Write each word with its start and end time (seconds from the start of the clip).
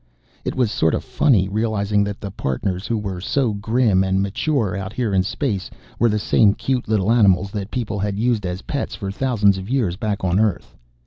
It 0.43 0.55
was 0.55 0.71
sort 0.71 0.95
of 0.95 1.03
funny 1.03 1.47
realizing 1.47 2.03
that 2.05 2.19
the 2.19 2.31
Partners 2.31 2.87
who 2.87 2.97
were 2.97 3.21
so 3.21 3.53
grim 3.53 4.03
and 4.03 4.19
mature 4.19 4.75
out 4.75 4.93
here 4.93 5.13
in 5.13 5.21
space 5.21 5.69
were 5.99 6.09
the 6.09 6.17
same 6.17 6.55
cute 6.55 6.87
little 6.87 7.11
animals 7.11 7.51
that 7.51 7.69
people 7.69 7.99
had 7.99 8.17
used 8.17 8.43
as 8.43 8.63
pets 8.63 8.95
for 8.95 9.11
thousands 9.11 9.59
of 9.59 9.69
years 9.69 9.97
back 9.97 10.23
on 10.23 10.39
Earth. 10.39 10.75